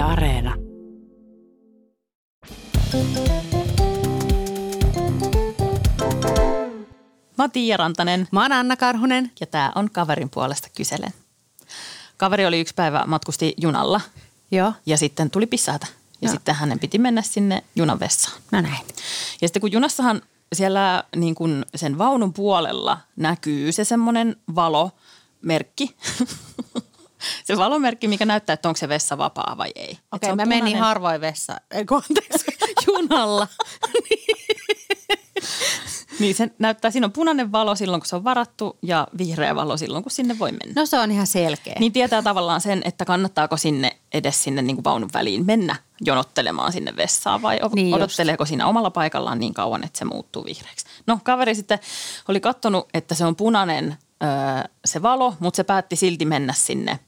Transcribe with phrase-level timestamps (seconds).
[0.00, 0.56] Yle Areena.
[7.38, 9.32] Mä oon Tiia Rantanen Mä oon Anna Karhunen.
[9.40, 11.12] ja tää on kaverin puolesta kyselen.
[12.16, 14.00] Kaveri oli yksi päivä matkusti junalla
[14.50, 14.72] Joo.
[14.86, 15.86] ja sitten tuli pissata.
[16.22, 16.32] Ja Joo.
[16.32, 18.40] sitten hänen piti mennä sinne junan vessaan.
[18.52, 18.86] No näin.
[19.40, 20.22] Ja sitten kun junassahan
[20.52, 25.96] siellä niin kuin sen vaunun puolella näkyy se semmoinen valomerkki.
[27.44, 29.98] se valomerkki, mikä näyttää, että onko se vessa vapaa vai ei.
[30.12, 31.60] Okei, on mä menin harvoin vessaan.
[31.70, 32.46] Ei, kun anteeksi,
[32.86, 33.48] junalla.
[36.20, 39.76] Niin se näyttää, siinä on punainen valo silloin, kun se on varattu ja vihreä valo
[39.76, 40.72] silloin, kun sinne voi mennä.
[40.80, 41.76] No se on ihan selkeä.
[41.78, 46.72] Niin tietää tavallaan sen, että kannattaako sinne edes sinne niin kuin vaunun väliin mennä jonottelemaan
[46.72, 47.96] sinne vessaan vai Niin niin just.
[47.96, 50.86] odotteleeko siinä omalla paikallaan niin kauan, että se muuttuu vihreäksi.
[51.06, 51.78] No kaveri sitten
[52.28, 54.28] oli katsonut, että se on punainen öö,
[54.84, 56.98] se valo, mutta se päätti silti mennä sinne,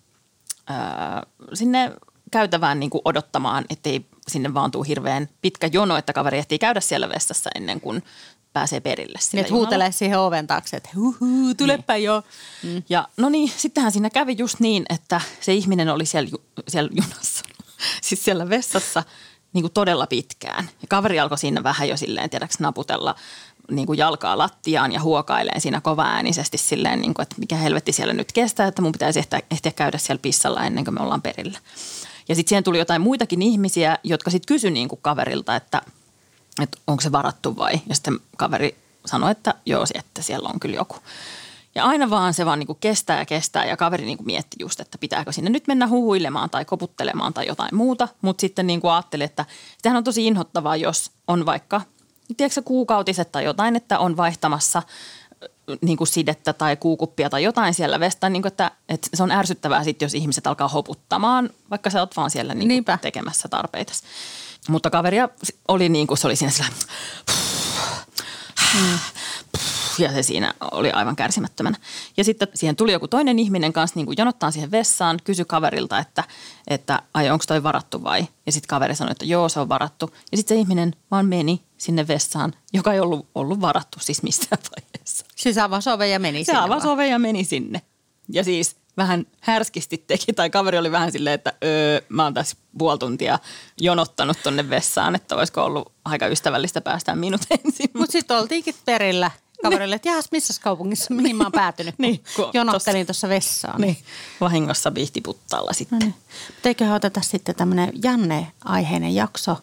[1.54, 1.92] sinne
[2.30, 6.80] käytävään niin kuin odottamaan, ettei sinne vaan tuu hirveän pitkä jono, että kaveri ehtii käydä
[6.80, 8.02] siellä vessassa ennen kuin
[8.52, 12.04] pääsee perille Niin, huutelee siihen oven taakse, että huhu, tulepä niin.
[12.04, 12.22] jo.
[12.62, 12.82] Mm.
[12.88, 16.90] Ja no niin, sittenhän siinä kävi just niin, että se ihminen oli siellä, ju, siellä
[16.92, 17.44] junassa,
[18.02, 19.02] siis siellä vessassa
[19.52, 20.70] niin kuin todella pitkään.
[20.82, 23.14] Ja kaveri alkoi siinä vähän jo silleen, tiedäks, naputella
[23.70, 28.14] niin kuin jalkaa lattiaan ja huokaileen siinä kovaäänisesti silleen, niin kuin, että mikä helvetti siellä
[28.14, 31.58] nyt kestää, että mun pitäisi ehtiä, ehtiä käydä siellä pissalla ennen kuin me ollaan perillä.
[32.28, 35.82] Ja sitten siihen tuli jotain muitakin ihmisiä, jotka sitten kysyi niin kuin kaverilta, että,
[36.62, 37.80] että onko se varattu vai.
[37.88, 40.96] Ja sitten kaveri sanoi, että joo, että siellä on kyllä joku.
[41.74, 44.56] Ja aina vaan se vaan niin kuin kestää ja kestää ja kaveri niin kuin mietti
[44.60, 48.08] just, että pitääkö sinne nyt mennä huhuilemaan tai koputtelemaan tai jotain muuta.
[48.22, 49.44] Mutta sitten niin kuin ajatteli, että
[49.82, 51.80] sehän on tosi inhottavaa, jos on vaikka,
[52.36, 54.82] tiedätkö kuukautiset tai jotain, että on vaihtamassa
[55.80, 59.30] niin kuin sidettä tai kuukuppia tai jotain siellä vestaan, niin kuin, että, että se on
[59.30, 62.92] ärsyttävää sitten, jos ihmiset alkaa hoputtamaan, vaikka sä oot vaan siellä niin Niinpä.
[62.92, 63.92] kuin tekemässä tarpeita.
[64.68, 65.28] Mutta kaveria
[65.68, 66.68] oli niin kuin se oli siinä sillä
[69.98, 71.76] ja se siinä oli aivan kärsimättömänä.
[72.16, 75.98] Ja sitten siihen tuli joku toinen ihminen kanssa niin kuin jonottaa siihen vessaan, kysyi kaverilta,
[75.98, 76.24] että,
[76.68, 78.26] että ai onko toi varattu vai?
[78.46, 80.10] Ja sitten kaveri sanoi, että joo se on varattu.
[80.32, 84.62] Ja sitten se ihminen vaan meni sinne vessaan, joka ei ollut, ollut varattu siis missään
[84.76, 85.26] vaiheessa.
[85.36, 86.94] Siis avasi oven ja meni Se sinne avasi vaan.
[86.94, 87.82] oven ja meni sinne.
[88.28, 92.56] Ja siis vähän härskisti teki, tai kaveri oli vähän silleen, että öö, mä oon tässä
[92.78, 93.38] puoli tuntia
[93.80, 97.90] jonottanut tonne vessaan, että olisiko ollut aika ystävällistä päästää minut ensin.
[97.94, 99.30] Mutta sitten oltiinkin perillä
[99.62, 103.80] kaverille, että jahas, missä kaupungissa, mihin mä oon päätynyt, kun, Niin, kun jonottelin tuossa vessaan.
[103.80, 103.96] Niin,
[104.40, 105.98] vahingossa viihtiputtaalla sitten.
[105.98, 106.14] No niin.
[106.64, 109.56] Eiköhän oteta sitten tämmöinen Janne-aiheinen jakso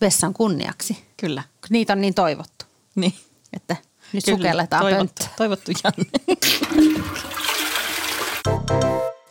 [0.00, 1.04] vessan kunniaksi.
[1.16, 1.42] Kyllä.
[1.70, 2.64] Niitä on niin toivottu,
[2.94, 3.14] Niin.
[3.52, 3.76] että
[4.12, 6.10] nyt Kyllä, sukelletaan toivottu, toivottu Janne.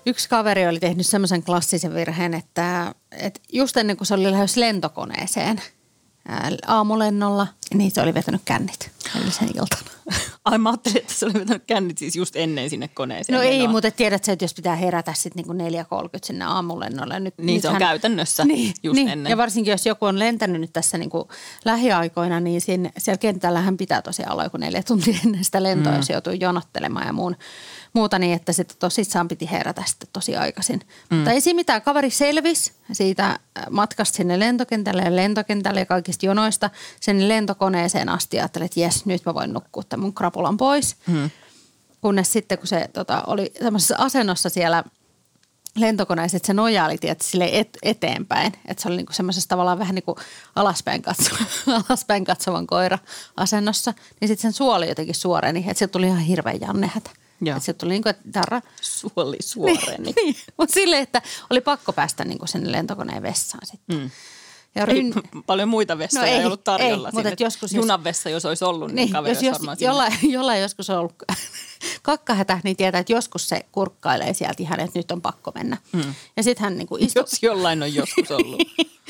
[0.05, 4.57] Yksi kaveri oli tehnyt semmoisen klassisen virheen, että, että just ennen kuin se oli lähes
[4.57, 5.61] lentokoneeseen
[6.27, 9.81] ää, aamulennolla, niin se oli vetänyt kännit eilisen iltana.
[10.45, 13.37] Ai mä ajattelin, että se oli vetänyt kännit siis just ennen sinne koneeseen.
[13.37, 17.19] No ei, mutta tiedät sä, että jos pitää herätä sitten niin 4.30 sinne aamulennolle.
[17.19, 19.09] Nyt, Niin se on nythän- käytännössä niin, just niin.
[19.09, 19.29] ennen.
[19.29, 21.27] Ja varsinkin jos joku on lentänyt nyt tässä niin kuin
[21.65, 25.97] lähiaikoina, niin siinä, siellä kentällähän pitää tosiaan olla joku neljä tuntia ennen sitä lentoa, mm.
[25.97, 27.35] jos joutuu jonottelemaan ja muun,
[27.93, 30.79] muuta niin, että sitten tosissaan piti herätä sitten tosi aikaisin.
[31.09, 31.15] Mm.
[31.15, 33.37] Mutta ei siinä mitään, kaveri selvisi siitä äh,
[33.69, 36.69] matkasta sinne lentokentälle ja lentokentälle ja kaikista jonoista
[36.99, 37.27] sen
[37.59, 40.95] lentokoneeseen asti ja ajattelin, että jes, nyt mä voin nukkua tämän mun krapulan pois.
[41.07, 41.29] Mm.
[42.01, 44.83] Kunnes sitten, kun se tota, oli semmoisessa asennossa siellä
[45.75, 48.53] lentokoneessa, että se nojaili tietysti sille et, eteenpäin.
[48.65, 50.17] Että se oli niinku semmoisessa tavallaan vähän niin kuin
[50.55, 51.35] alaspäin, katso,
[51.89, 52.97] alaspäin katsovan koira
[53.37, 53.93] asennossa.
[54.21, 57.09] Niin sitten sen suoli jotenkin suoreni, että se tuli ihan hirveän jannehätä.
[57.45, 58.61] Että se tuli niin kuin, että tarra.
[58.81, 60.13] Suoli suoreeni.
[60.15, 63.97] niin, mutta silleen, että oli pakko päästä niin kuin sinne lentokoneen vessaan sitten.
[63.97, 64.09] Mm.
[64.79, 65.13] Ja Ei, ryn,
[65.47, 67.07] paljon muita vessoja No ei, ei, ollut tarjolla.
[67.09, 70.13] ei, mutta joskus jos- Junan vessa, jos olisi ollut, niin, niin, kaveri jos, jos jollain,
[70.31, 71.13] jollain joskus on ollut
[72.01, 75.77] kakkahätä, niin tietää, että joskus se kurkkailee sieltä ihan, että nyt on pakko mennä.
[75.91, 76.13] Mm.
[76.37, 78.61] Ja sitten hän niin kuin istui, Jos jollain on joskus ollut.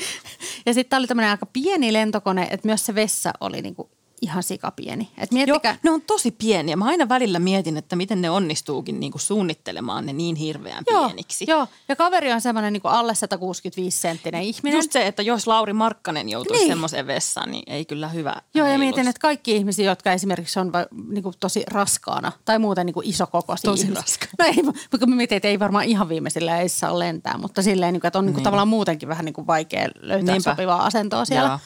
[0.66, 3.88] ja sitten tämä oli tämmöinen aika pieni lentokone, että myös se vessa oli niin kuin
[4.22, 5.08] ihan sikapieni.
[5.16, 6.76] Joo, miettikää, ne on tosi pieniä.
[6.76, 11.44] Mä aina välillä mietin, että miten ne onnistuukin niinku suunnittelemaan ne niin hirveän joo, pieniksi.
[11.48, 14.76] joo, ja kaveri on semmoinen niin kuin alle 165 senttinen ihminen.
[14.78, 16.70] Just se, että jos Lauri Markkanen joutuisi Niin.
[16.72, 18.84] semmoiseen vessaan, niin ei kyllä hyvä Joo, ja heilus.
[18.84, 22.94] mietin, että kaikki ihmisiä, jotka esimerkiksi on va- niin kuin tosi raskaana tai muuten niin
[22.94, 24.00] kuin isokokoisia Tosi ihmisiä.
[24.02, 24.32] raskaana.
[24.38, 24.62] No ei,
[24.92, 28.08] mutta mä mietin, että ei varmaan ihan viimeisillä ei saa lentää, mutta silleen, niin kuin,
[28.08, 28.44] että on niin kuin Niin.
[28.44, 30.50] tavallaan muutenkin vähän niin kuin vaikea löytää Niinpä.
[30.50, 31.48] sopivaa asentoa siellä.
[31.48, 31.58] Joo.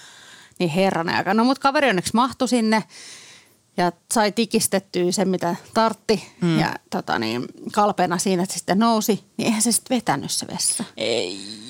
[0.59, 1.35] Niin herranen aika.
[1.35, 2.85] No mutta kaveri onneksi mahtui sinne
[3.77, 6.59] ja sai tikistettyä sen, mitä tartti mm.
[6.59, 10.85] ja tota niin, kalpeena siinä että sitten nousi, niin eihän se sitten vetänyt se vessa.
[10.97, 11.63] Ei.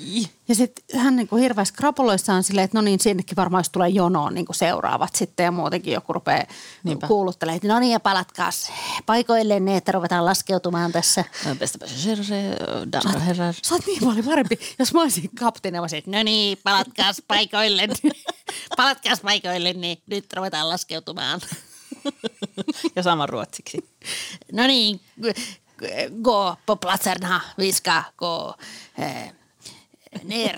[0.48, 3.88] Ja sitten hän niin kuin hirveästi krapuloissaan silleen, että no niin, sinnekin varmaan jos tulee
[3.88, 6.44] jonoon niin kuin seuraavat sitten ja muutenkin joku rupeaa
[6.84, 7.06] Niinpä.
[7.06, 8.72] kuuluttelemaan, että no niin ja palatkaas
[9.06, 11.24] paikoilleen ne, että ruvetaan laskeutumaan tässä.
[12.92, 13.54] Damer och herrar.
[13.62, 17.22] Sä oot niin paljon parempi, jos mä olisin kapteeni, mä olisin, että no niin, palatkaas
[17.28, 17.90] paikoilleen,
[18.76, 21.40] palatkaas paikoilleen, niin nyt ruvetaan laskeutumaan.
[22.96, 23.88] Ja sama ruotsiksi.
[24.52, 25.00] No niin,
[26.22, 28.54] gå på platserna, vi ska gå
[28.98, 29.32] eh,
[30.24, 30.56] ner.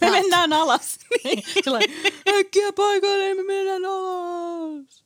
[0.00, 0.98] Me mennään alas.
[1.64, 1.90] Sellainen,
[2.38, 5.04] Äkkiä paikoille, me mennään alas.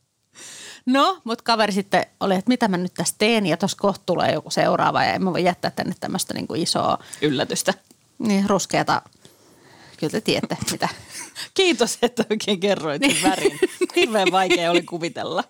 [0.87, 4.33] No, mutta kaveri sitten oli, että mitä mä nyt tässä teen ja tuossa kohta tulee
[4.33, 7.75] joku seuraava ja en mä voi jättää tänne tämmöistä niinku isoa, Yllätystä.
[8.19, 9.03] niin ruskeata,
[9.97, 10.89] kyllä te tiedätte mitä.
[11.55, 13.59] Kiitos, että oikein kerroit sen värin.
[13.97, 15.45] Hirveän vaikea oli kuvitella.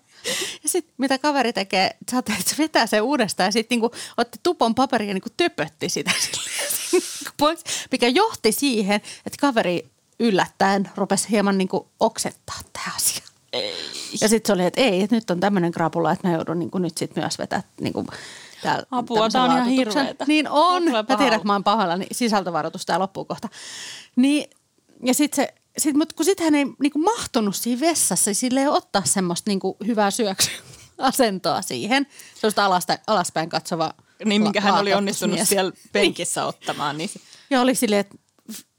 [0.62, 4.38] Ja sitten mitä kaveri tekee, sä että se vetää sen uudestaan ja sitten niinku otti
[4.43, 7.03] tupon paperia ja niinku töpötti sitä silleen
[7.38, 13.25] pois, mikä johti siihen, että kaveri yllättäen rupesi hieman niinku oksettaa tämä asia.
[13.53, 13.75] Ei.
[14.21, 16.79] Ja sitten se oli, että ei, että nyt on tämmöinen krapula, että mä joudun niinku
[16.79, 18.06] nyt sitten myös vetää niinku
[18.62, 20.25] täällä Apua, tää on ihan hirveetä.
[20.29, 20.82] Niin on.
[20.82, 23.49] Mä tiedän, että mä oon pahalla, niin sisältövaroitus tää loppuu kohta.
[24.17, 24.50] Niin,
[25.03, 29.03] ja sitten se, sit, mutta kun sitten hän ei niinku mahtunut siinä vessassa silleen ottaa
[29.05, 30.50] semmoista niinku hyvää syöksy
[30.99, 32.06] asentoa siihen.
[32.35, 33.94] Sellaista alasta, alaspäin katsova
[34.25, 35.49] Niin, minkä hän oli onnistunut mies.
[35.49, 36.99] siellä penkissä ottamaan.
[36.99, 38.17] Niin se, Ja oli silleen, että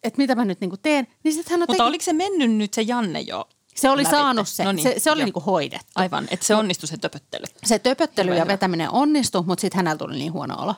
[0.04, 1.08] et mitä mä nyt niinku teen.
[1.24, 3.50] Niin sitten hän on mutta teki- oliko se mennyt nyt se Janne jo?
[3.76, 4.18] se oli lävitse?
[4.18, 4.64] saanut se.
[4.64, 5.92] No niin, se, se oli niinku hoidettu.
[5.96, 7.44] Aivan, että se onnistui se töpöttely.
[7.66, 8.54] Se töpöttely Hyvä, ja hyvä.
[8.54, 10.76] vetäminen onnistui, mutta sitten hänellä tuli niin huono olo.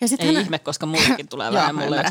[0.00, 2.04] Ja sit Ei ihme, koska mullekin tulee vähän mulle.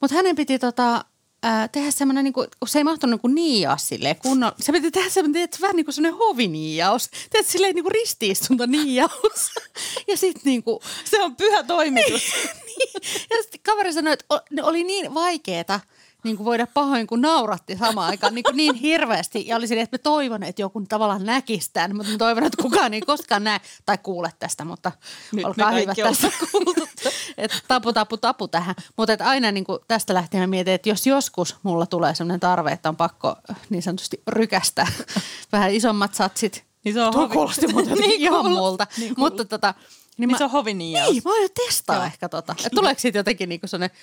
[0.00, 1.04] Mutta hänen piti tota,
[1.42, 4.54] ää, tehdä semmoinen, niinku, kun se ei mahtunut niinku niiaa silleen kunnolla.
[4.60, 7.08] Se piti tehdä semmoinen, että vähän niin kuin semmoinen hoviniiaus.
[7.30, 9.50] Tiedätkö, silleen niinku ristiistunto niiaus.
[10.08, 12.22] ja sitten niinku, Se on pyhä toimitus.
[12.66, 12.90] niin.
[13.30, 14.24] Ja sitten kaveri sanoi, että
[14.62, 15.80] oli niin vaikeeta
[16.24, 19.46] niin kuin voida pahoin, kun nauratti samaan aikaan niin, kuin niin hirveästi.
[19.46, 22.62] Ja oli silleen, että mä toivon, että joku tavallaan näkisi tämän, mutta mä toivon, että
[22.62, 24.92] kukaan ei koskaan näe tai kuule tästä, mutta
[25.32, 25.72] Nyt olkaa
[26.04, 26.88] tästä kuultu.
[27.38, 28.74] Että tapu, tapu, tapu tähän.
[28.96, 32.40] Mutta että aina niin kuin tästä lähtien mä mietin, että jos joskus mulla tulee sellainen
[32.40, 33.36] tarve, että on pakko
[33.70, 34.86] niin sanotusti rykästä
[35.52, 36.64] vähän isommat satsit.
[36.84, 38.86] Niin se on Tuo kuulosti muuten Niin ihan kuulosti, multa.
[38.98, 39.74] niin mutta tota,
[40.18, 41.10] Niin mä- se on hoviniiaus.
[41.12, 42.04] Niin, mä aion testaa Joo.
[42.04, 42.52] ehkä tota.
[42.58, 43.96] Että tuleeko siitä jotenkin niinku sellainen.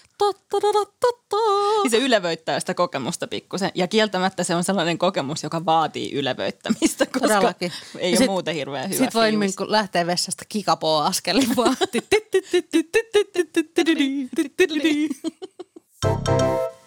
[1.83, 3.71] Niin se ylevöittää sitä kokemusta pikkusen.
[3.75, 7.71] Ja kieltämättä se on sellainen kokemus, joka vaatii ylevöittämistä, koska Todellakin.
[7.97, 11.77] ei Ja ole sit- muuten hirveän hyvä Sitten voi niinku lähteä vessasta kikapoa askelin vaan.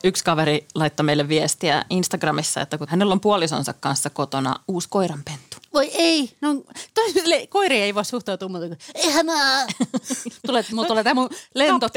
[0.05, 5.57] Yksi kaveri laittoi meille viestiä Instagramissa, että kun hänellä on puolisonsa kanssa kotona uusi koiranpentu.
[5.75, 6.31] Voi ei.
[6.41, 6.55] No,
[6.95, 9.67] toi, le, koiri ei voi suhtautua muuta kuin, ihanaa.
[10.47, 11.89] tulee, mulla tulee tämä mun lento,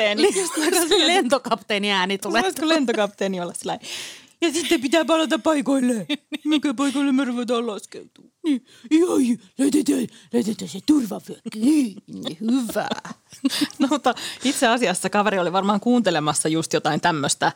[1.07, 2.41] lentokapteeni ääni tulee.
[2.41, 3.79] Voisiko lentokapteeni olla sillä
[4.41, 6.05] Ja sitten pitää palata paikoille.
[6.43, 8.31] Mikä paikoille me ruvetaan laskeutumaan?
[8.43, 9.17] Niin, joo,
[9.57, 11.59] laitetaan, laitetaan se turvavyökki.
[11.59, 12.03] Niin,
[12.41, 12.87] Hyvä.
[13.79, 14.13] No, mutta
[14.43, 17.51] itse asiassa kaveri oli varmaan kuuntelemassa just jotain tämmöistä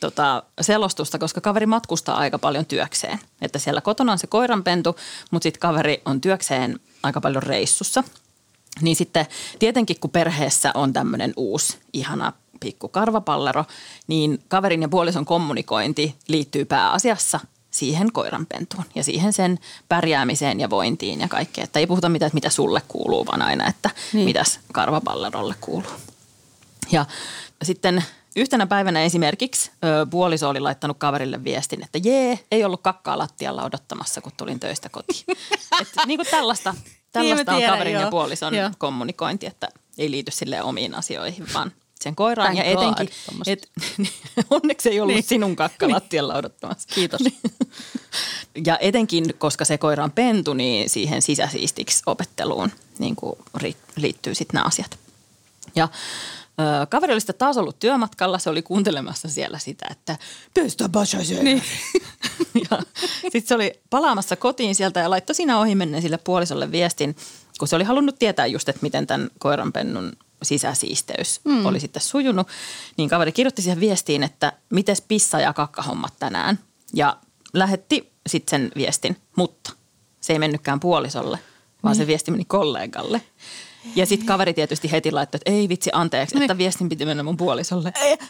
[0.00, 3.18] tota, selostusta, koska kaveri matkustaa aika paljon työkseen.
[3.42, 4.96] Että siellä kotona on se koiranpentu,
[5.30, 8.04] mutta sitten kaveri on työkseen aika paljon reissussa.
[8.80, 9.26] Niin sitten
[9.58, 13.64] tietenkin kun perheessä on tämmöinen uusi ihana pikku karvapallero,
[14.06, 21.20] niin kaverin ja puolison kommunikointi liittyy pääasiassa siihen koiranpentuun ja siihen sen pärjäämiseen ja vointiin
[21.20, 21.64] ja kaikkeen.
[21.64, 24.24] Että ei puhuta mitään, että mitä sulle kuuluu, vaan aina, että Niin.
[24.24, 25.90] mitäs karvapallerolle kuuluu.
[26.92, 27.06] Ja
[27.62, 28.04] sitten
[28.36, 33.64] yhtenä päivänä esimerkiksi ö, puoliso oli laittanut kaverille viestin, että jee, ei ollut kakkaa lattialla
[33.64, 35.24] odottamassa, kun tulin töistä kotiin.
[35.82, 36.74] että niin kuin tällaista,
[37.12, 38.02] tällaista on tiedän, kaverin joo.
[38.02, 38.70] ja puolison Joo.
[38.78, 42.52] kommunikointi, että ei liity sille omiin asioihin, vaan sen koiraan.
[42.52, 43.50] Thank ja God, etenkin, tommosta.
[43.50, 43.68] et,
[44.62, 45.20] onneksi ei ollut Niin.
[45.22, 45.28] niin.
[45.28, 46.88] sinun kakka lattialla odottamassa.
[46.94, 47.20] Kiitos.
[48.66, 53.38] Ja etenkin, koska se koira on pentu, niin siihen sisäsiistiksi opetteluun niin kuin
[53.96, 54.98] liittyy sitten nämä asiat.
[55.74, 55.88] Ja
[56.88, 60.18] kaveri oli sitten taas ollut työmatkalla, se oli kuuntelemassa siellä sitä, että
[60.54, 61.42] pestä basase.
[61.42, 61.62] Niin.
[62.70, 62.78] ja
[63.22, 67.16] sitten se oli palaamassa kotiin sieltä ja laittoi siinä ohimennen sille puolisolle viestin,
[67.58, 71.66] kun se oli halunnut tietää just, että miten tämän koiranpennun sisäsiisteys mm.
[71.66, 72.48] oli sitten sujunut,
[72.96, 76.58] niin kaveri kirjoitti siihen viestiin, että mites pissa- ja kakkahommat tänään.
[76.94, 77.16] Ja
[77.52, 79.72] lähetti sitten sen viestin, mutta
[80.20, 81.38] se ei mennytkään puolisolle,
[81.82, 82.04] vaan Niin.
[82.04, 83.22] se viesti meni kollegalle.
[83.96, 86.42] Ja sitten kaveri tietysti heti laittoi, että ei vitsi, anteeksi, Niin.
[86.42, 87.88] että viestin piti mennä mun puolisolle.
[87.88, 88.26] että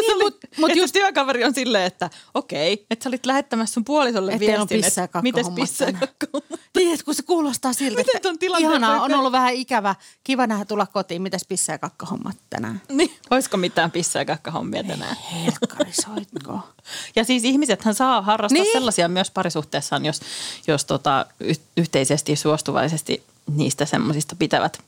[0.00, 3.74] Niin, niin, mut- mut, mut just- työkaveri on silleen, että okei, että sä olit lähettämässä
[3.74, 6.08] sun puolisolle Et viestin, että mites kakkahommat pissa ja tänään.
[6.08, 6.60] kakkahommat.
[6.76, 9.94] Niin, että kun se kuulostaa siltä, Miten että ihanaa, on ollut vähän ikävä.
[10.24, 11.22] Kiva nähdä tulla kotiin.
[11.22, 12.80] Mitäs pissa- ja kakkahommat tänään?
[12.88, 15.16] Niin, olisiko mitään pissa ja kakkahommia tänään?
[15.16, 16.58] Helkkari, soitko?
[17.16, 18.62] Ja siis ihmisethän saa harrastaa Niin.
[18.62, 18.72] niin.
[18.72, 20.20] sellaisia myös parisuhteessaan, jos,
[20.66, 24.78] jos tota, y- yhteisesti suostuvaisesti niistä semmoisista pitävät.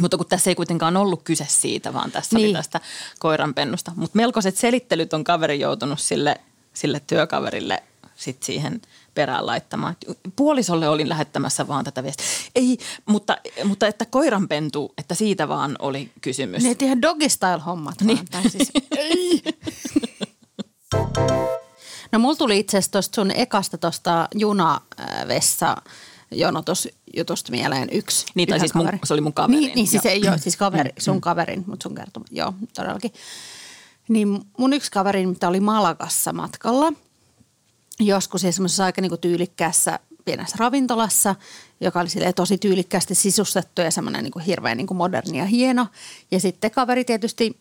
[0.00, 2.46] Mutta kun tässä ei kuitenkaan ollut kyse siitä, vaan tässä niin.
[2.48, 2.80] Oli tästä
[3.18, 3.92] koiranpennusta.
[3.96, 6.40] Mutta melkoiset selittelyt on kaveri joutunut sille,
[6.74, 7.82] sille työkaverille
[8.16, 8.82] sit siihen
[9.14, 9.96] perään laittamaan.
[10.36, 12.26] Puolisolle olin lähettämässä vaan tätä viestiä.
[12.54, 16.62] Ei, mutta, mutta että koiranpentu, että siitä vaan oli kysymys.
[16.62, 18.16] Ne ihan doggy style hommat Niin.
[18.16, 18.26] vaan.
[18.42, 19.42] Tai siis, ei.
[22.12, 25.76] No mulla tuli itse asiassa tuosta sun ekasta tuosta junavessa
[26.30, 28.26] jonotusjutusta mieleen yksi.
[28.34, 30.90] Niin, tai siis mun- se oli mun kaverin, Niin, niin siis ei ole, siis kaveri,
[30.98, 32.26] sun kaverin, mutta sun kertoma.
[32.30, 33.12] Joo, todellakin.
[34.08, 36.92] Niin mun yksi kaveri, mitä oli Malagassa matkalla,
[38.00, 41.34] joskus ja semmoisessa aika niinku tyylikkäässä pienessä ravintolassa,
[41.80, 45.86] joka oli tosi tyylikkäästi sisustettu ja semmoinen niinku hirveän niinku moderni ja hieno.
[46.30, 47.56] Ja sitten kaveri tietysti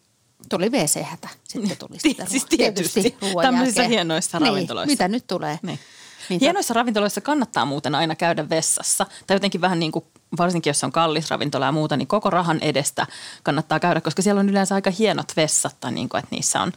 [0.49, 1.29] tuli WC-hätä.
[1.43, 3.15] Sitten tuli sitten Siis tietysti.
[3.21, 4.91] ruoan Tämmöisissä hienoissa niin, ravintoloissa.
[4.91, 5.59] mitä nyt tulee?
[5.61, 5.79] Niin.
[6.29, 9.05] Niin Hienoissa ravintoloissa kannattaa muuten aina käydä vessassa.
[9.27, 10.05] Tai jotenkin vähän niin kuin,
[10.37, 13.07] varsinkin jos on kallis ravintola ja muuta, niin koko rahan edestä
[13.43, 16.71] kannattaa käydä, koska siellä on yleensä aika hienot vessat, tai niin kuin, että niissä on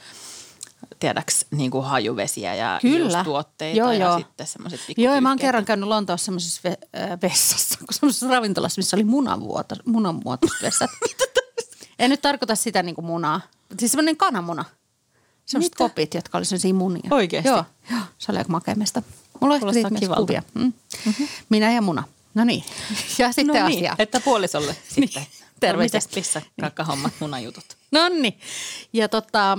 [1.00, 3.24] tiedäks niin kuin hajuvesiä ja Kyllä.
[3.24, 4.18] tuotteita Joo, ja joo.
[4.18, 8.28] sitten semmoiset Joo, ja mä oon kerran käynyt Lontoossa semmoisessa ve- äh, vessassa, kun semmoisessa
[8.28, 10.90] ravintolassa, missä oli munanvuoto, munanmuotoiset vessat.
[11.98, 13.40] en nyt tarkoita sitä niin kuin munaa,
[13.78, 14.64] siis semmoinen kananmuna.
[15.46, 17.08] Semmoiset kopit, jotka oli sellaisia munia.
[17.10, 17.48] Oikeesti?
[17.48, 19.02] Joo, joo se oli aika makeamista.
[19.40, 20.20] Mulla on Kuulostaa kivalta.
[20.20, 20.42] kuvia.
[20.54, 20.72] Mm.
[21.06, 21.28] Mm-hmm.
[21.48, 22.04] Minä ja muna.
[22.34, 22.64] No niin,
[23.18, 23.66] ja sitten no asia.
[23.92, 25.22] niin, että puolisolle sitten.
[25.22, 25.26] Niin,
[25.60, 25.92] terveiset.
[26.02, 26.16] Terveiset.
[26.16, 27.64] Missä kakkahommat, munajutut.
[27.92, 28.38] No niin.
[28.92, 29.58] Ja tota,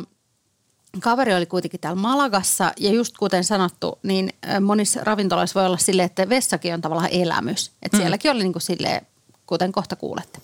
[1.00, 6.06] kaveri oli kuitenkin täällä Malagassa ja just kuten sanottu, niin monissa ravintoloissa voi olla silleen,
[6.06, 7.72] että vessakin on tavallaan elämys.
[7.82, 8.02] Että Mm.
[8.02, 9.08] sielläkin oli niin kuin silleen,
[9.48, 10.40] kuten kohta kuulette.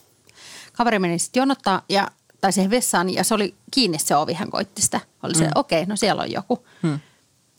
[0.73, 2.07] Kaveri meni sitten jonottaa ja,
[2.41, 4.99] tai siihen vessaan ja se oli kiinni se ovi, hän koitti sitä.
[5.23, 5.51] Oli se, Mm.
[5.55, 6.65] okei, okay, no siellä on joku.
[6.83, 6.99] Hmm.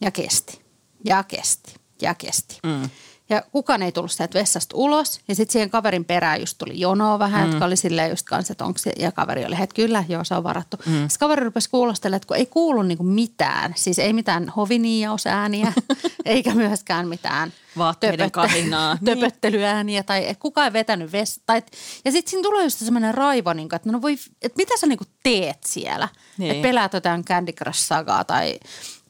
[0.01, 0.61] Ja kesti,
[1.07, 2.59] ja kesti, ja kesti.
[2.63, 2.91] Mm.
[3.29, 5.21] Ja kukaan ei tullut sieltä vessasta ulos.
[5.29, 7.51] Ja sitten siihen kaverin perään just tuli jonoa vähän, mm.
[7.51, 10.35] jotka oli silleen just kanssa, että onko se, ja kaveri oli, että kyllä, joo, se
[10.35, 10.77] on varattu.
[10.77, 10.93] Mm.
[10.93, 15.73] Sitten kaveri rupesi kuulostelemaan, että kun ei kuulu niinku mitään, siis ei mitään hoviniiausääniä,
[16.25, 18.95] eikä myöskään mitään Vaatteiden kahinaa.
[18.95, 19.05] Niin.
[19.19, 21.41] töpöttelyääniä, tai et kukaan ei vetänyt vessa.
[21.47, 21.73] Tai, et-
[22.05, 25.05] ja sitten siinä tulee just semmoinen raivo, niinku, että no voi, että mitä sä niinku
[25.23, 26.09] teet siellä?
[26.39, 26.51] Niin.
[26.51, 28.61] Että pelaat jotain Candy Crush-sagaa tai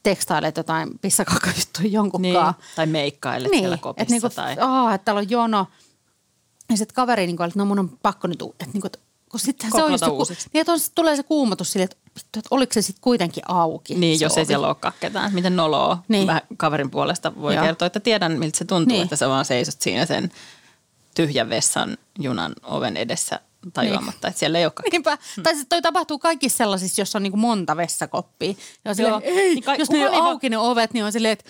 [0.09, 2.35] tekstailet jotain pissakakkajuttuja jonkun Niin.
[2.35, 2.53] kaa.
[2.75, 4.01] Tai meikkailet Niin, siellä kopissa.
[4.01, 4.51] että niinku, tai...
[4.85, 5.67] oh, että täällä on jono.
[6.69, 8.89] Ja sitten kaveri niinku, että no mun on pakko nyt, että niinku,
[9.31, 10.49] kun sitten se on just, Koplata se, ku- uusiksi.
[10.53, 13.95] niin, että on, tulee se kuumotus sille, että, vittu, että oliko se sitten kuitenkin auki.
[13.95, 14.45] Niin, jos ei ovi.
[14.47, 15.33] siellä olekaan ketään.
[15.33, 16.03] Miten noloa.
[16.07, 16.27] Niin.
[16.27, 17.63] Vähän kaverin puolesta voi Joo.
[17.65, 19.03] Kertoa, että tiedän miltä se tuntuu, niin.
[19.03, 20.31] että sä vaan seisot siinä sen
[21.15, 23.39] tyhjän vessan junan oven edessä
[23.73, 24.29] tajuamatta, niin.
[24.29, 24.85] että siellä ei olekaan.
[24.91, 25.17] Niinpä.
[25.35, 25.43] Hmm.
[25.43, 28.53] Tai sitten toi tapahtuu kaikissa sellaisissa, jossa on niinku monta vessakoppia.
[28.85, 29.21] Ja on silleen, Joo.
[29.23, 31.45] ei, Niin kai- jos ne ei ei va- auki ne ovet, niin on silleen, että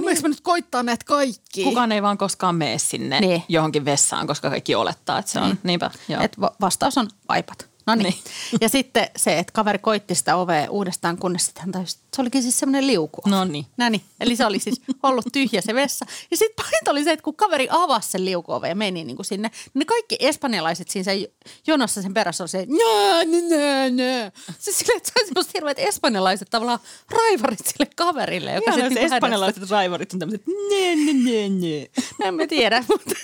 [0.00, 0.22] niin.
[0.22, 1.64] mä nyt koittaa näitä kaikki.
[1.64, 3.28] Kukaan ei vaan koskaan mene sinne Niin.
[3.30, 3.42] niin.
[3.48, 5.44] johonkin vessaan, koska kaikki olettaa, että se on.
[5.44, 5.54] Niin.
[5.54, 5.60] Niin.
[5.62, 6.22] Niinpä, joo.
[6.22, 7.68] Et va- vastaus on vaipat.
[7.88, 8.14] No niin.
[8.60, 12.42] Ja sitten se, että kaveri koitti sitä ovea uudestaan, kunnes sitten hän tajusi, se olikin
[12.42, 13.20] siis semmoinen liuku.
[13.26, 13.66] No niin.
[13.90, 14.02] Niin.
[14.20, 16.06] Eli se oli siis ollut tyhjä se vessa.
[16.30, 19.26] Ja sitten pahinta oli se, että kun kaveri avasi sen liukuoven ja meni niin kuin
[19.26, 21.30] sinne, niin ne kaikki espanjalaiset siinä se
[21.66, 23.24] jonossa sen perässä oli se, nää,
[23.58, 24.32] nää, nää.
[24.58, 26.78] Se silleen, että se on hirveät espanjalaiset tavallaan
[27.10, 28.52] raivarit sille kaverille.
[28.54, 31.90] Joka Ihan niinku hädässä- espanjalaiset raivarit on tämmöiset, ne, ne, ne, ne.
[32.20, 33.14] No En mä tiedä, mutta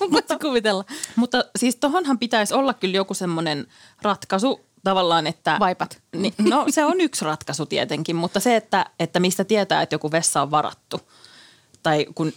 [0.10, 0.84] mutta kuvitella.
[1.16, 3.66] Mutta siis tohonhan pitäisi olla kyllä joku semmoinen
[4.02, 5.56] ratkaisu tavallaan, että...
[5.60, 6.02] Vaipat.
[6.16, 10.10] Ni, no se on yksi ratkaisu tietenkin, mutta se, että, että mistä tietää, että joku
[10.12, 11.00] vessa on varattu.
[11.82, 12.32] Tai kun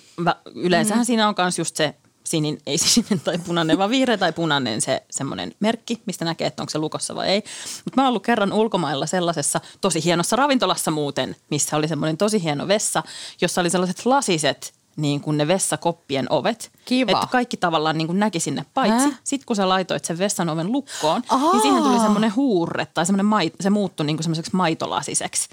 [0.55, 1.05] yleensähän mm.
[1.05, 5.03] siinä on myös just se sinin, ei sininen tai punainen, vaan vihreä tai punainen se
[5.09, 7.43] semmoinen merkki, mistä näkee, että onko se lukossa vai ei.
[7.85, 12.43] Mutta mä oon ollut kerran ulkomailla sellaisessa tosi hienossa ravintolassa muuten, missä oli semmoinen tosi
[12.43, 13.03] hieno vessa,
[13.41, 16.71] jossa oli sellaiset lasiset niin kuin ne vessakoppien ovet.
[16.85, 17.11] Kiva.
[17.11, 19.05] Että kaikki tavallaan niin kuin näki sinne paitsi.
[19.09, 19.19] Häh?
[19.23, 21.51] Sitten kun sä laitoit sen vessan oven lukkoon, Aa.
[21.51, 25.49] niin siihen tuli semmoinen huurre tai semmoinen mai, se muuttui niin kuin semmoiseksi maitolasiseksi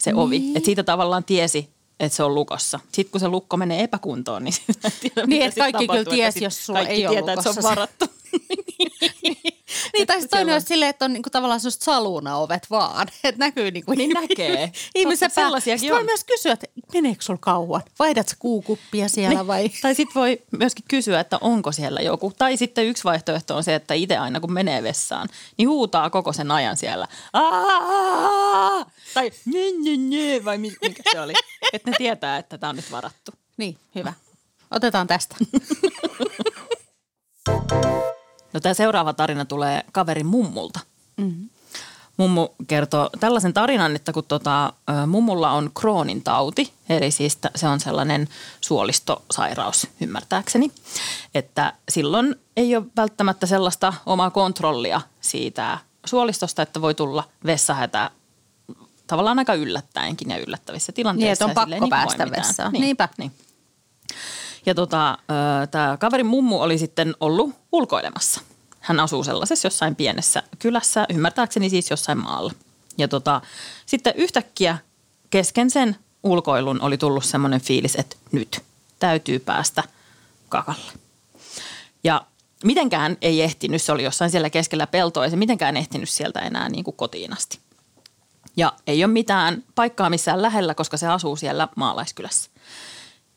[0.00, 0.38] se ovi.
[0.38, 0.56] Niin.
[0.56, 1.68] Että siitä tavallaan tiesi,
[2.00, 2.80] että se on lukossa.
[2.92, 4.54] Sitten kun se lukko menee epäkuntoon, niin
[5.00, 7.70] tiedä, Niin, että kaikki kyllä tiesi, jos sulla ei ole tietää, että se on lukossa
[7.70, 8.04] varattu.
[9.92, 13.08] Niin, tai Että sitten toinen on silleen, että on niinku tavallaan sellaiset saluunaovet vaan.
[13.24, 14.72] Että näkyy niinku Niin näkee.
[14.94, 15.44] ihmisen Totta, pää.
[15.46, 17.82] sellaisiakin Sitten voi myös kysyä, että meneekö sulla kauan?
[17.98, 19.46] Vaihdat sä kuukuppia siellä Niin.
[19.46, 19.70] vai?
[19.82, 22.32] Tai sitten voi myöskin kysyä, että onko siellä joku.
[22.38, 26.32] Tai sitten yksi vaihtoehto on se, että itse aina kun menee vessaan, niin huutaa koko
[26.32, 27.08] sen ajan siellä.
[27.32, 31.32] "Aa!" vai nye, nye, nye, vai mi- mikä se oli?
[31.72, 33.32] Että ne tietää, että tämä on nyt varattu.
[33.56, 34.12] Niin, hyvä.
[34.70, 35.36] Otetaan tästä.
[38.52, 40.80] No tämä seuraava tarina tulee kaverin mummulta.
[41.16, 41.48] Mm-hmm.
[42.16, 44.72] Mummu kertoo tällaisen tarinan, että kun tota,
[45.06, 48.28] mummulla on Crohnin tauti, eli siis se on sellainen
[48.60, 50.72] suolistosairaus ymmärtääkseni,
[51.34, 58.10] että silloin ei ole välttämättä sellaista omaa kontrollia siitä suolistosta, että voi tulla vessahätä
[59.06, 61.26] tavallaan aika yllättäenkin ja yllättävissä tilanteissa.
[61.26, 62.46] Niin, että on pakko silleen voi päästä mitään.
[62.46, 62.72] vessaan.
[62.72, 63.08] Niin, Niinpä.
[63.18, 63.32] Niin.
[64.66, 65.18] Ja tota,
[65.70, 68.40] tämä kaverin mummu oli sitten ollut ulkoilemassa.
[68.80, 72.52] Hän asuu sellaisessa jossain pienessä kylässä, ymmärtääkseni siis jossain maalla.
[72.98, 73.40] Ja tota,
[73.86, 74.78] sitten yhtäkkiä
[75.30, 78.62] kesken sen ulkoilun oli tullut semmoinen fiilis, että nyt
[78.98, 79.82] täytyy päästä
[80.48, 80.92] kakalle.
[82.04, 82.26] Ja
[82.64, 86.68] mitenkään ei ehtinyt, se oli jossain siellä keskellä peltoa, ja se mitenkään ehtinyt sieltä enää
[86.68, 87.58] niin kuin kotiin asti.
[88.56, 92.50] Ja ei ole mitään paikkaa missään lähellä, koska se asuu siellä maalaiskylässä.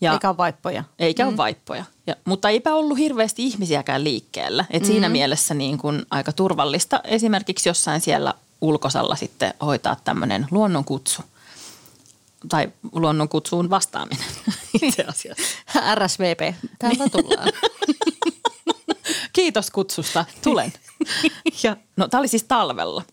[0.01, 0.83] Ja Eikä ole vaippoja.
[0.99, 1.29] eikä mm.
[1.29, 1.85] ole vaippoja.
[2.07, 4.65] Ja, mutta eipä ollut hirveästi ihmisiäkään liikkeellä.
[4.69, 11.21] Et siinä mielessä niin kuin aika turvallista esimerkiksi jossain siellä ulkosalla sitten hoitaa tämmöinen luonnonkutsu.
[12.49, 14.25] Tai luonnonkutsuun vastaaminen
[14.81, 15.57] itse asiassa.
[15.95, 17.49] RSVP, täältä tullaan.
[19.33, 20.73] Kiitos kutsusta, tulen.
[21.63, 23.03] ja, no tämä oli siis talvella.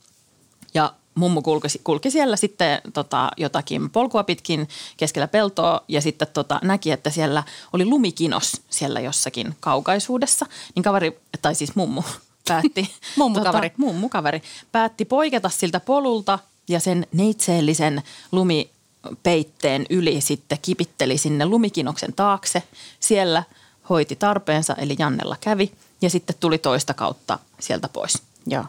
[0.75, 6.61] Ja mummu kulki, kulki siellä sitten tota, jotakin polkua pitkin keskellä peltoa ja sitten tota,
[6.63, 10.47] näki, että siellä oli lumikinos siellä jossakin kaukaisuudessa.
[10.75, 12.03] Niin kaveri, tai siis mummu
[12.49, 12.91] päätti.
[13.19, 13.71] Mummukaveri.
[13.71, 16.39] Tota, mummukaveri päätti poiketa siltä polulta
[16.69, 18.03] ja sen neitseellisen
[18.33, 22.63] lumipeitteen yli sitten kipitteli sinne lumikinoksen taakse.
[23.01, 23.45] Siellä
[23.91, 28.23] hoiti tarpeensa, eli Jannella kävi ja sitten tuli toista kautta sieltä pois.
[28.47, 28.65] Joo.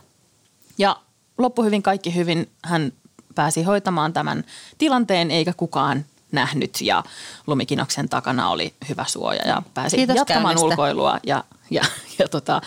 [0.78, 0.98] Ja
[1.42, 2.50] loppu hyvin, kaikki hyvin.
[2.64, 2.94] Hän
[3.36, 4.44] pääsi hoitamaan tämän
[4.78, 7.04] tilanteen, eikä kukaan nähnyt ja
[7.48, 10.66] lumikinoksen takana oli hyvä suoja ja pääsi Kiitos jatkamaan käynnistä.
[10.66, 11.84] ulkoilua ja, ja,
[12.20, 12.62] ja tota,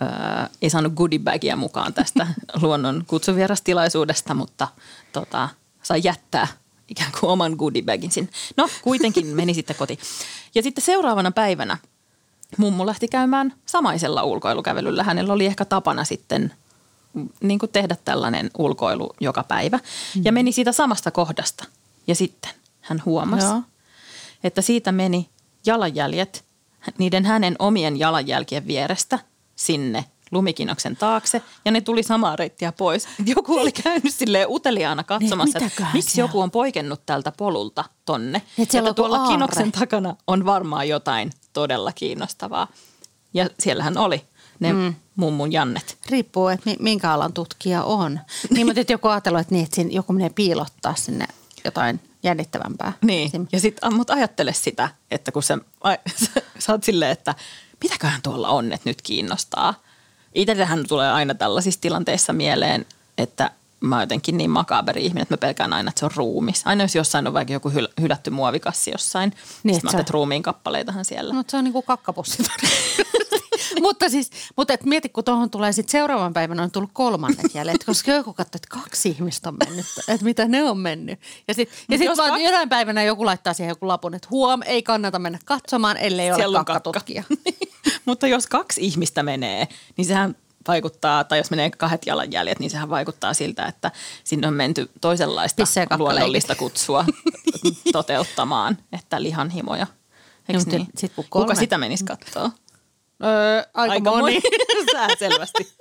[0.00, 2.26] ää, ei saanut goodiebagia mukaan tästä
[2.62, 4.68] luonnon kutsuvierastilaisuudesta, mutta
[5.12, 5.48] tota,
[5.82, 6.46] sai jättää
[6.88, 8.30] ikään kuin oman goodiebagin sinne.
[8.56, 9.98] No kuitenkin meni sitten kotiin.
[10.54, 11.78] Ja sitten seuraavana päivänä
[12.56, 15.02] mummu lähti käymään samaisella ulkoilukävelyllä.
[15.02, 16.52] Hänellä oli ehkä tapana sitten
[17.42, 19.78] niin kuin tehdä tällainen ulkoilu joka päivä.
[20.24, 21.64] Ja meni siitä samasta kohdasta.
[22.06, 22.50] Ja sitten
[22.80, 23.62] hän huomasi, Joo.
[24.44, 25.28] että siitä meni
[25.66, 26.44] jalanjäljet
[26.98, 29.18] niiden hänen omien jalanjälkien vierestä
[29.56, 33.08] sinne lumikinoksen taakse ja ne tuli samaa reittiä pois.
[33.36, 37.84] Joku oli käynyt silleen uteliaana katsomassa, että mitäköhän miksi siellä joku on poikennut tältä polulta
[38.04, 38.42] tonne.
[38.58, 39.34] Et siellä on tuolla aarre.
[39.34, 42.68] kinoksen takana on varmaan jotain todella kiinnostavaa.
[43.34, 44.22] Ja siellähän oli
[44.60, 44.94] ne mm.
[45.16, 45.98] Mummun jannet.
[46.10, 48.20] Riippuu, että mi- minkä alan tutkija on.
[48.50, 51.26] Niin, mutta joku ajatellut, että, niin, että joku menee piilottaa sinne
[51.64, 52.92] jotain jännittävämpää.
[53.02, 57.10] Niin, Sim- ja sitten, mutta ajattele sitä, että kun sä, ai, sä, sä oot silleen,
[57.10, 57.34] että
[57.82, 59.82] mitäköhän tuolla on, että nyt kiinnostaa.
[60.34, 62.86] Itsellähän tulee aina tällaisissa tilanteissa mieleen,
[63.18, 66.62] että mä oon jotenkin niin makaberi ihminen, että mä pelkään aina, että se on ruumis.
[66.64, 69.80] Aina jos jossain on vaikka joku hyl- hylätty muovikassi jossain, niin, Niin, niin mä se
[69.80, 71.34] ajattelin, on- että ruumiin kappaleitahan siellä.
[71.34, 72.42] Mutta se on niinku kakkapussi.
[73.82, 77.84] mutta siis, mutta et mieti, kun tuohon tulee sitten seuraavan päivänä on tullut kolmannet jäljet,
[77.86, 81.20] koska joku katsoo, että kaksi ihmistä on mennyt, että mitä ne on mennyt.
[81.48, 84.28] Ja sitten ja sit jos vaan kaksi- jonain päivänä joku laittaa siihen joku lapun, että
[84.30, 86.72] huom, ei kannata mennä katsomaan, ellei ole Siellä kakka.
[86.74, 87.22] kakkatutkija.
[88.06, 90.36] Mutta jos kaksi ihmistä menee, niin sehän
[90.68, 93.90] vaikuttaa, tai jos menee kahdet jalanjäljet, niin sehän vaikuttaa siltä, että
[94.24, 95.62] sinne on menty toisenlaista
[95.98, 97.04] luonnollista kutsua
[97.92, 99.86] toteuttamaan, että lihanhimoja.
[100.48, 100.88] Eikö mutta niin?
[100.96, 102.50] sit kun Kuka sitä menisi katsoa?
[103.24, 104.40] Öö, aika, moni.
[104.92, 105.74] Sä selvästi.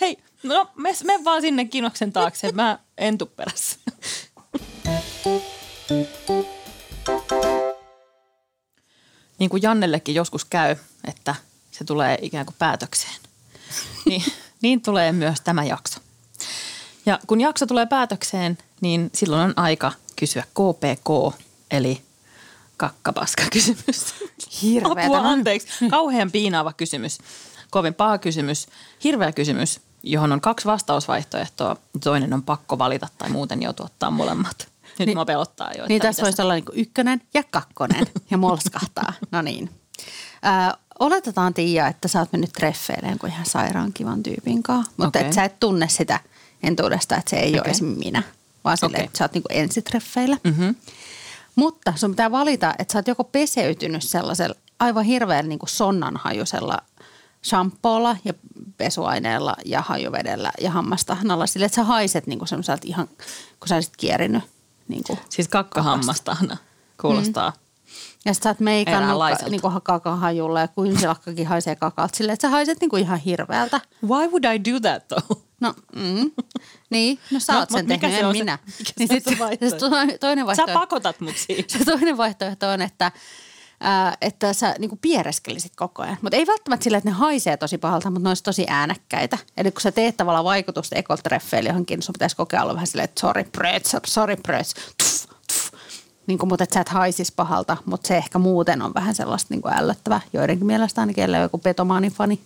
[0.00, 3.78] Hei, no me, me vaan sinne kinoksen taakse, mä en tuu perässä.
[9.38, 10.76] Niin kuin Jannellekin joskus käy,
[11.08, 11.34] että
[11.70, 13.14] se tulee ikään kuin päätökseen.
[14.06, 14.22] Niin,
[14.62, 16.00] niin tulee myös tämä jakso.
[17.06, 22.02] Ja kun jakso tulee päätökseen, niin silloin on aika kysyä KPK, eli
[22.76, 24.14] kakkapaska kysymys.
[24.62, 25.02] Hirveetä.
[25.02, 25.68] Apua, anteeksi.
[25.90, 27.18] Kauhean piinaava kysymys.
[27.70, 28.66] Kovin paha kysymys.
[29.04, 31.76] Hirveä kysymys, johon on kaksi vastausvaihtoehtoa.
[32.04, 34.68] Toinen on pakko valita tai muuten joutuu ottaa molemmat.
[34.98, 35.86] Nyt Niin- mä pelottaa jo.
[35.88, 39.12] Niin tässä voisi olla niin ykkönen ja kakkonen ja molskahtaa.
[39.32, 39.70] No niin.
[40.98, 45.28] Oletetaan Tiia, että sä oot mennyt treffeille jonkun ihan sairaan kivan tyypin kanssa, mutta Okei.
[45.28, 46.20] et sä et tunne sitä
[46.62, 47.70] entuudesta, että se ei ole Okei.
[47.70, 47.86] esim.
[47.86, 48.22] minä,
[48.64, 49.04] vaan silleen, Okei.
[49.04, 50.36] että sä oot niinku ensitreffeillä.
[50.44, 50.68] Mhm.
[51.56, 56.78] Mutta sun pitää valita, että sä oot joko peseytynyt sellaisella aivan hirveän niinku sonnanhajuisella
[57.44, 58.34] shampoolla ja
[58.76, 63.08] pesuaineella ja hajuvedellä ja hammastahnalla sille, että sä haiset niin semmoiselta ihan,
[63.60, 64.42] kun sä olisit kierinyt.
[64.88, 66.56] Niin kuin Siis kakkahammastahna
[67.00, 67.50] kuulostaa.
[67.50, 67.56] Mm.
[68.24, 69.50] Ja sit sä oot meikannut Eräänlaiselta.
[69.50, 73.80] niin kuin kakahajulla ja kuinsilakkakin haisee kakalta silleen, että sä haiset niin kuin ihan hirveältä.
[74.06, 75.42] Why would I do that though?
[75.60, 76.30] No, mm.
[76.90, 78.58] niin, no sä No, oot sen tehnyt, se en on se- minä.
[78.78, 79.78] mikä niin se sit se vaihtoehto?
[79.78, 80.80] se toinen- toinen Sä vaihtoehto.
[80.80, 81.64] pakotat mut siihen.
[81.78, 83.12] Se toinen vaihtoehto on, että,
[83.80, 86.16] ää, että sä niinku piereskelisit koko ajan.
[86.22, 89.38] Mutta ei välttämättä sillä, että ne haisee tosi pahalta, mutta ne olisi tosi äänekkäitä.
[89.56, 93.44] Eli kun sä teet tavallaan vaikutusta ekoltreffeille johonkin, sun pitäisi kokeilla vähän silleen, että sorry
[93.44, 95.23] pröts, sorry pröts, tuff.
[96.26, 99.54] Niin kuin, mutta että sä et haisis pahalta, mutta se ehkä muuten on vähän sellaista
[99.54, 100.20] niin kuin ällöttävää.
[100.32, 102.40] Joidenkin mielestä ainakin, ellei joku petomaanin fani.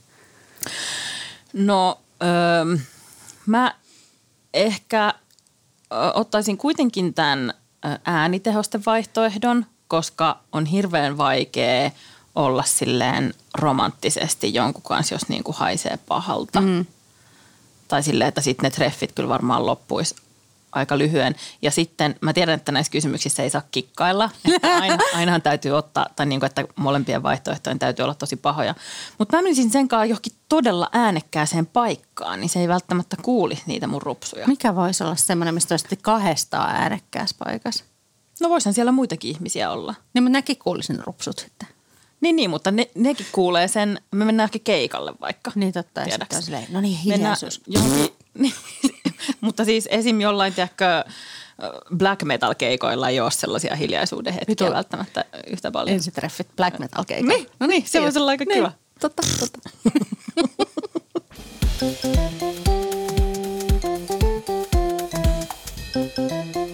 [1.52, 2.78] No, öö,
[3.46, 3.74] mä
[4.54, 5.14] ehkä
[6.14, 7.54] ottaisin kuitenkin tämän
[8.04, 11.90] äänitehosten vaihtoehdon, koska on hirveän vaikea
[12.34, 16.60] olla silleen romanttisesti jonkun kanssa, jos niin kuin haisee pahalta.
[16.60, 16.86] Mm.
[17.88, 20.14] Tai silleen, että sitten ne treffit kyllä varmaan loppuisi
[20.72, 21.34] aika lyhyen.
[21.62, 24.30] Ja sitten mä tiedän, että näissä kysymyksissä ei saa kikkailla.
[24.54, 28.74] Että aina, ainahan täytyy ottaa, tai niin kuin, että molempien vaihtoehtojen täytyy olla tosi pahoja.
[29.18, 33.86] Mutta mä menisin sen kanssa johonkin todella äänekkääseen paikkaan, niin se ei välttämättä kuulisi niitä
[33.86, 34.46] mun rupsuja.
[34.46, 37.84] Mikä voisi olla semmoinen, mistä olisitte kahdestaan äänekkäässä paikassa?
[38.40, 39.94] No voisihan siellä muitakin ihmisiä olla.
[40.14, 41.68] Niin mä näkin kuulisin ne rupsut sitten.
[42.20, 45.52] Niin, niin, mutta ne, nekin kuulee sen, me mennään ehkä keikalle vaikka.
[45.54, 47.60] Niin totta, ja sitten on silleen, no niin, Mennään hiljaisuus.
[47.66, 48.54] johonkin, niin,
[49.40, 50.20] mutta siis esim.
[50.20, 51.04] jollain, tiedätkö,
[51.96, 54.74] black metal keikoilla ei ole sellaisia hiljaisuuden hetkiä Vitu.
[54.74, 55.94] välttämättä yhtä paljon.
[55.94, 57.34] Ensitreffit black metal keikalla.
[57.34, 58.54] Niin, no niin, se voisi olla aika niin.
[58.54, 58.72] kiva.
[59.00, 59.70] Totta, totta.